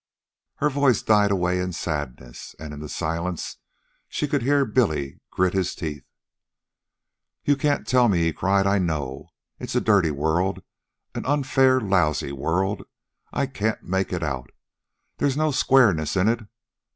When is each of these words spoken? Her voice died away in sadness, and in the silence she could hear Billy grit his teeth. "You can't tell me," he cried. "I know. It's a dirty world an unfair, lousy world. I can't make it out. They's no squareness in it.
Her 0.55 0.71
voice 0.71 1.03
died 1.03 1.29
away 1.29 1.59
in 1.59 1.73
sadness, 1.73 2.55
and 2.57 2.73
in 2.73 2.79
the 2.79 2.89
silence 2.89 3.57
she 4.09 4.27
could 4.27 4.41
hear 4.41 4.65
Billy 4.65 5.21
grit 5.29 5.53
his 5.53 5.75
teeth. 5.75 6.03
"You 7.45 7.55
can't 7.55 7.85
tell 7.85 8.07
me," 8.09 8.23
he 8.23 8.33
cried. 8.33 8.65
"I 8.65 8.79
know. 8.79 9.27
It's 9.59 9.75
a 9.75 9.79
dirty 9.79 10.09
world 10.09 10.63
an 11.13 11.23
unfair, 11.27 11.79
lousy 11.79 12.31
world. 12.31 12.81
I 13.31 13.45
can't 13.45 13.83
make 13.83 14.11
it 14.11 14.23
out. 14.23 14.49
They's 15.17 15.37
no 15.37 15.51
squareness 15.51 16.15
in 16.15 16.27
it. 16.29 16.47